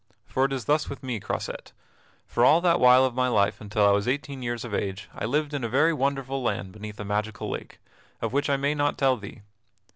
[0.25, 1.73] For it is thus with me, Croisette
[2.25, 5.25] for all that while of my life until I was eighteen years of age I
[5.25, 7.77] lived in a very wonderful land beneath a magical lake,
[8.19, 9.43] of which I may not tell thee.